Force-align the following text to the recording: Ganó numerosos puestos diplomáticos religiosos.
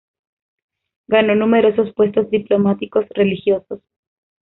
Ganó 1.05 1.35
numerosos 1.35 1.93
puestos 1.93 2.27
diplomáticos 2.31 3.05
religiosos. 3.09 3.83